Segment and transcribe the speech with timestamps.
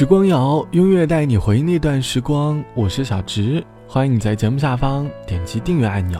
[0.00, 2.64] 时光谣，音乐带你回忆那段时光。
[2.74, 6.18] 我是小直，欢迎你在节目下方点击订阅按钮。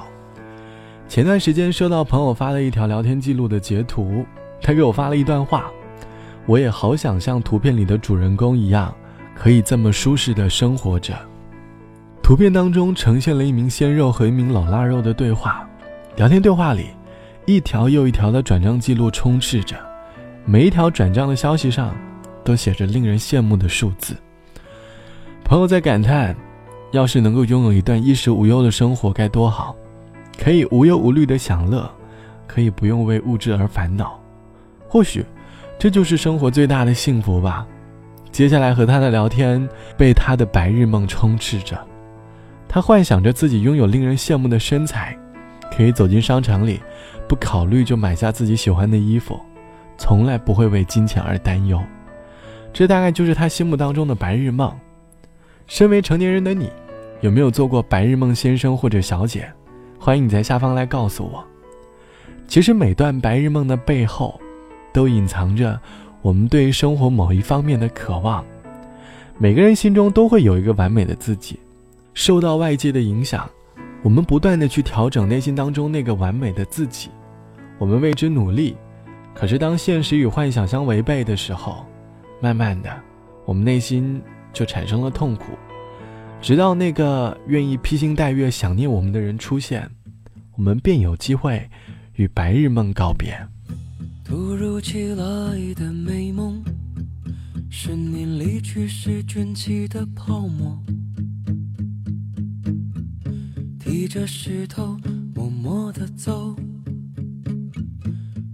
[1.08, 4.22] 前段时间收到朋友发了一条聊天记录的截图，
[4.60, 5.70] 他给我发了一段话：
[6.44, 8.94] 我也好想像图片里的主人公一样，
[9.34, 11.14] 可以这么舒适的生活着。
[12.22, 15.66] 图片当中呈现了一名鲜肉和一名老腊肉的对话，
[16.16, 16.88] 聊天对话里，
[17.46, 19.74] 一条又一条的转账记录充斥着，
[20.44, 21.96] 每一条转账的消息上。
[22.44, 24.16] 都写着令人羡慕的数字。
[25.44, 26.34] 朋友在感叹
[26.92, 29.74] ：“要是能够拥有一段衣食无忧的生活该多好，
[30.38, 31.90] 可以无忧无虑的享乐，
[32.46, 34.20] 可以不用为物质而烦恼。
[34.88, 35.24] 或许，
[35.78, 37.66] 这就是生活最大的幸福吧。”
[38.30, 41.76] 接下来和他的聊天被他的白日梦充斥着，
[42.68, 45.18] 他幻想着自己拥有令人羡慕的身材，
[45.76, 46.80] 可以走进商场里，
[47.28, 49.36] 不考虑就买下自己喜欢的衣服，
[49.98, 51.82] 从来不会为金钱而担忧。
[52.72, 54.72] 这大概就是他心目当中的白日梦。
[55.66, 56.70] 身为成年人的你，
[57.20, 59.50] 有没有做过白日梦先生或者小姐？
[59.98, 61.44] 欢迎你在下方来告诉我。
[62.48, 64.40] 其实每段白日梦的背后，
[64.92, 65.78] 都隐藏着
[66.22, 68.44] 我们对生活某一方面的渴望。
[69.38, 71.58] 每个人心中都会有一个完美的自己，
[72.14, 73.48] 受到外界的影响，
[74.02, 77.10] 我们不断的去调整内心当中那个完美的自己，
[77.78, 78.76] 我们为之努力。
[79.32, 81.86] 可是当现实与幻想相违背的时候，
[82.42, 82.90] 慢慢的，
[83.44, 84.20] 我们内心
[84.52, 85.52] 就产生了痛苦，
[86.40, 89.88] 直到那个愿意披星戴月想念我们的人出现，
[90.56, 91.68] 我们便有机会
[92.14, 93.38] 与白日梦告别。
[94.24, 96.62] 突如其来的美梦，
[97.70, 100.82] 是你离去时卷起的泡沫，
[103.78, 104.96] 提着石头
[105.34, 106.56] 默默的走，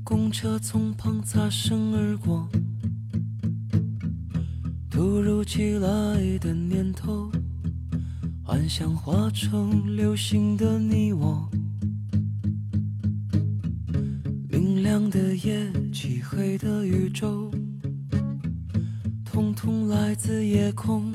[0.02, 2.48] 公车从旁擦身而过。
[4.96, 7.30] 突如其来的念头，
[8.42, 11.46] 幻想化成流星的你我。
[14.48, 17.50] 明亮的夜，漆黑的宇宙，
[19.22, 21.12] 通通来自夜空。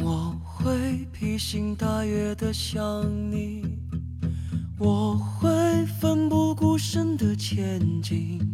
[0.00, 3.66] 我会披星戴月的想你，
[4.78, 5.50] 我会
[6.00, 8.53] 奋不顾身的前进。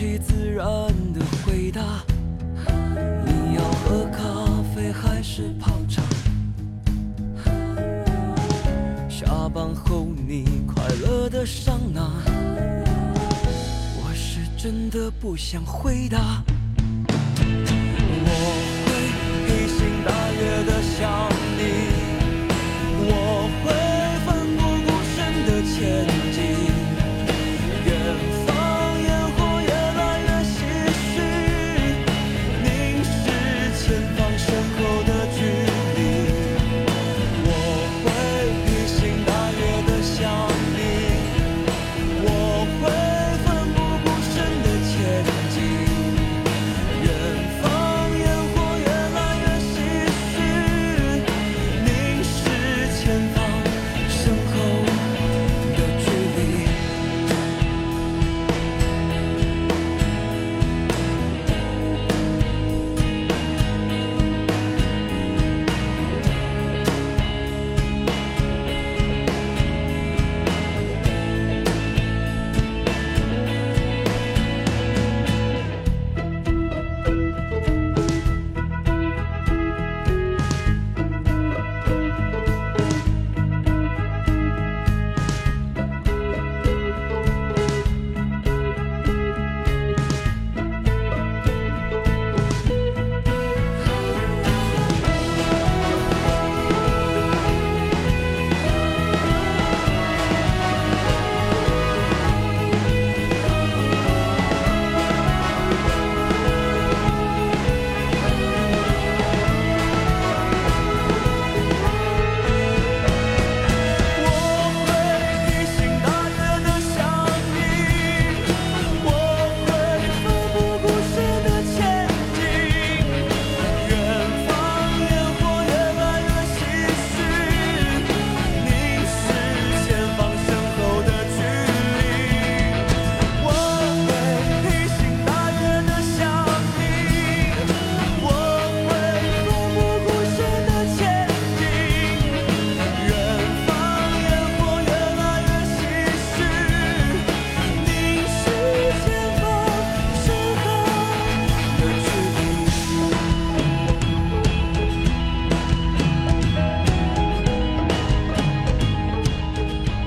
[0.00, 0.64] 其自然
[1.12, 1.82] 的回答，
[3.26, 4.22] 你要喝咖
[4.74, 6.00] 啡还是泡茶？
[9.10, 12.10] 下班后你快乐的上哪？
[13.94, 14.40] 我是。
[14.56, 16.42] 真的不想回答。
[18.24, 18.30] 我
[18.86, 18.88] 会
[19.46, 21.29] 披星戴月的想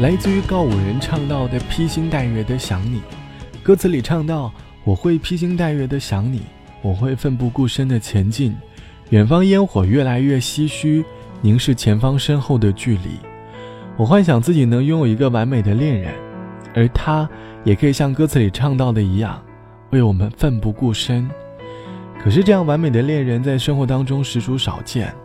[0.03, 3.01] 来自于告五人唱到的披星戴月的想你，
[3.63, 4.51] 歌词里唱到
[4.83, 6.41] ：“我会披星戴月的想你，
[6.81, 8.53] 我会奋不顾身的前进，
[9.11, 11.05] 远方烟火越来越唏嘘，
[11.39, 13.11] 凝视前方身后的距离。
[13.95, 16.13] 我幻想自己能拥有一个完美的恋人，
[16.75, 17.29] 而他
[17.63, 19.41] 也可以像歌词里唱到的一样，
[19.91, 21.29] 为我们奋不顾身。
[22.21, 25.15] 可是这样完美的恋人在生活当中实属少见，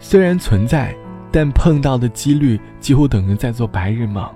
[0.00, 0.96] 虽然存在。”
[1.36, 4.26] 但碰到的几率几乎等于在做白日梦。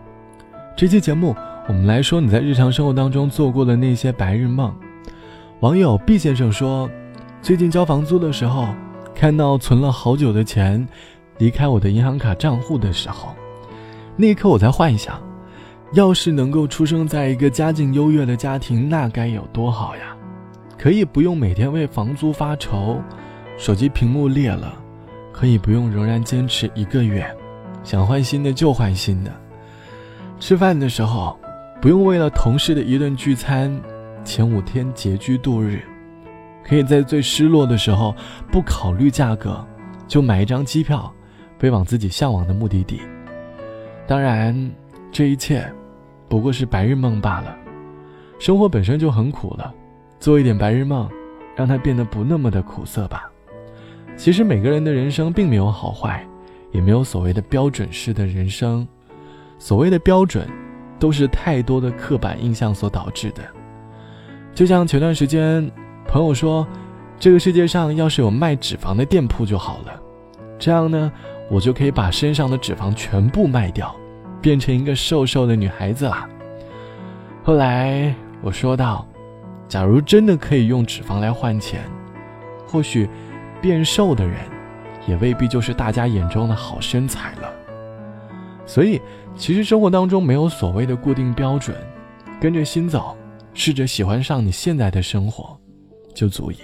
[0.76, 1.34] 这期节目，
[1.66, 4.70] 我们来说你在日常生活当中做过的那些白日梦。
[5.60, 6.90] 网友毕先生说，
[7.40, 8.68] 最近交房租的时候，
[9.14, 10.86] 看到存了好久的钱
[11.38, 13.30] 离开我的银行卡账户的时候，
[14.14, 15.18] 那一刻我在幻想，
[15.94, 20.14] 要是能够出生在一个家境优越的家庭，那该有多好呀！
[20.76, 23.00] 可以不用每天为房租发愁，
[23.56, 24.74] 手机屏幕裂了。
[25.32, 27.26] 可以不用仍然坚持一个月，
[27.82, 29.32] 想换新的就换新的。
[30.38, 31.38] 吃饭的时候，
[31.80, 33.70] 不用为了同事的一顿聚餐，
[34.24, 35.82] 前五天拮据度日。
[36.62, 38.14] 可以在最失落的时候，
[38.50, 39.64] 不考虑价格，
[40.06, 41.12] 就买一张机票，
[41.58, 43.00] 飞往自己向往的目的地。
[44.06, 44.70] 当然，
[45.10, 45.66] 这一切
[46.28, 47.56] 不过是白日梦罢了。
[48.38, 49.72] 生活本身就很苦了，
[50.18, 51.08] 做一点白日梦，
[51.56, 53.29] 让它变得不那么的苦涩吧。
[54.20, 56.22] 其实每个人的人生并没有好坏，
[56.72, 58.86] 也没有所谓的标准式的人生。
[59.58, 60.46] 所谓的标准，
[60.98, 63.42] 都是太多的刻板印象所导致的。
[64.54, 65.66] 就像前段时间，
[66.06, 66.68] 朋友说，
[67.18, 70.02] 这个世界上要是有卖脂肪的店铺就好了，
[70.58, 71.10] 这样呢，
[71.50, 73.96] 我就可以把身上的脂肪全部卖掉，
[74.42, 76.28] 变成一个瘦瘦的女孩子啦。
[77.42, 79.06] 后来我说道，
[79.66, 81.80] 假如真的可以用脂肪来换钱，
[82.66, 83.08] 或许。
[83.60, 84.36] 变瘦的人，
[85.06, 87.52] 也未必就是大家眼中的好身材了。
[88.66, 89.00] 所以，
[89.36, 91.76] 其实生活当中没有所谓的固定标准，
[92.40, 93.16] 跟着心走，
[93.52, 95.58] 试着喜欢上你现在的生活，
[96.14, 96.56] 就足以。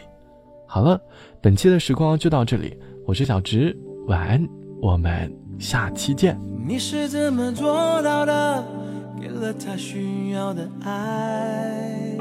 [0.66, 1.00] 好了，
[1.40, 3.76] 本期的时光就到这里，我是小直，
[4.06, 4.48] 晚安，
[4.80, 6.38] 我们下期见。
[6.66, 8.64] 你是怎么做到的？
[9.20, 12.16] 给了他需要的爱。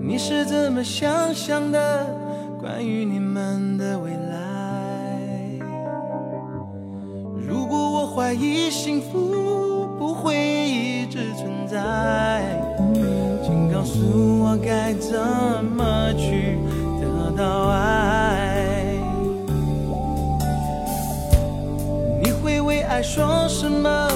[0.00, 2.31] 你是怎么想象的？
[2.62, 5.18] 关于你们的未来，
[7.36, 10.36] 如果我怀疑幸福不会
[10.68, 12.40] 一直存在，
[13.42, 13.98] 请告诉
[14.44, 15.18] 我该怎
[15.74, 16.56] 么去
[17.00, 18.94] 得到爱。
[22.22, 24.08] 你会为爱说什么，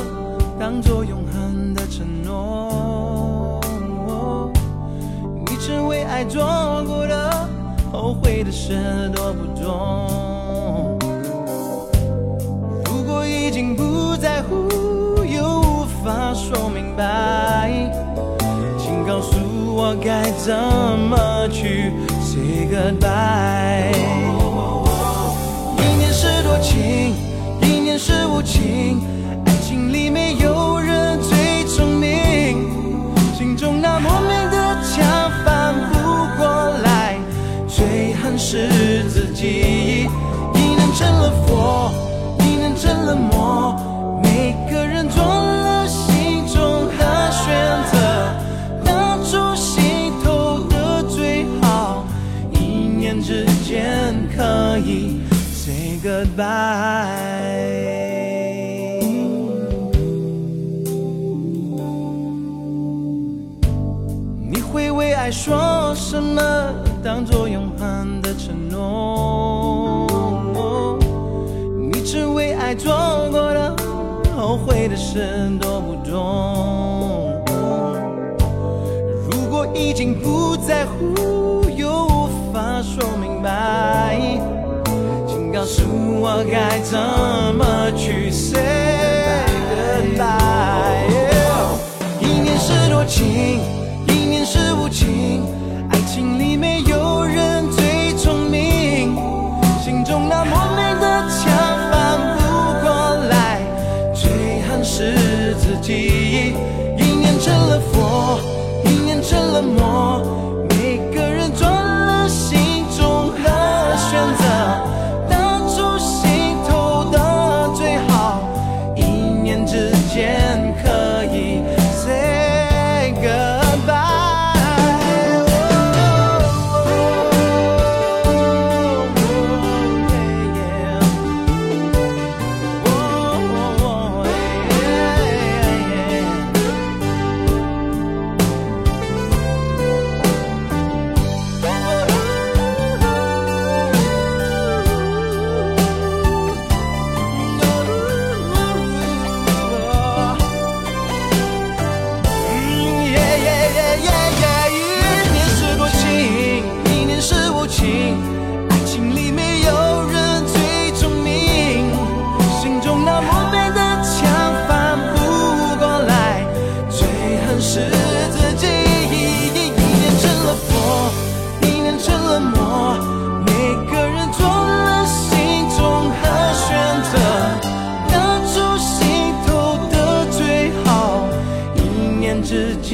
[0.57, 3.61] 当作永恒的承诺？
[5.45, 6.45] 你曾为爱做
[6.87, 7.06] 过
[8.47, 8.53] 的。
[8.53, 10.97] 事多不多？
[12.85, 14.69] 如果已经不在乎，
[15.25, 17.69] 又无法说明白，
[18.79, 19.37] 请告诉
[19.75, 24.26] 我该怎么去 say goodbye。
[56.17, 56.47] goodbye。
[64.49, 66.41] 你会为爱说什么？
[67.05, 70.07] 当作永恒的承诺，
[71.93, 72.95] 你曾为爱做
[73.31, 73.77] 过的
[74.35, 77.31] 后悔的事多不多？
[79.31, 84.19] 如果已经不在乎，又无法说明白，
[85.67, 85.83] 告诉
[86.21, 88.57] 我该怎么去 say
[90.15, 91.11] goodbye。
[92.21, 93.59] 一念是多情，
[94.07, 95.06] 一念是无情，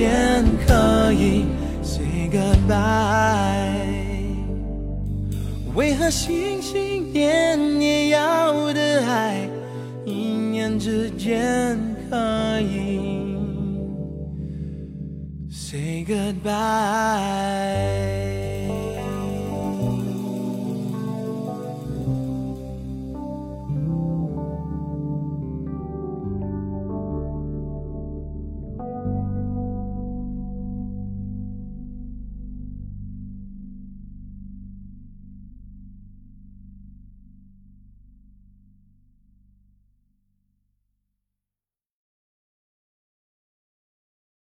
[0.02, 1.44] 天可以
[1.80, 3.70] say goodbye
[5.76, 9.48] 为何心心念念要的爱
[10.04, 11.78] 一念之间
[12.10, 13.36] 可以
[15.48, 18.21] say goodbye